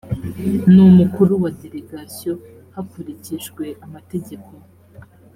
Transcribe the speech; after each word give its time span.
n 0.73 0.75
umukuru 0.89 1.33
wa 1.43 1.49
delegation 1.61 2.35
hakurikijwe 2.75 3.65
amategeko 3.85 4.49